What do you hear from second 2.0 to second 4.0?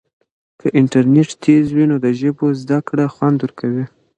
د ژبو زده کړه خوند ورکوي.